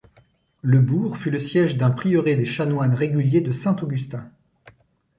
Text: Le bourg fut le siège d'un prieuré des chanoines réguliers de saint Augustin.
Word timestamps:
Le 0.63 0.79
bourg 0.79 1.15
fut 1.19 1.29
le 1.29 1.37
siège 1.37 1.77
d'un 1.77 1.91
prieuré 1.91 2.35
des 2.35 2.47
chanoines 2.47 2.95
réguliers 2.95 3.41
de 3.41 3.51
saint 3.51 3.75
Augustin. 3.83 4.31